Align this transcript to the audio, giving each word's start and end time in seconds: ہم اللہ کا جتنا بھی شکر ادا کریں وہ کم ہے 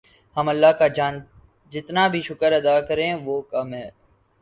ہم 0.37 0.45
اللہ 0.49 0.71
کا 0.79 0.87
جتنا 1.71 2.07
بھی 2.11 2.21
شکر 2.29 2.51
ادا 2.53 2.79
کریں 2.89 3.13
وہ 3.25 3.41
کم 3.51 3.73
ہے 3.73 3.89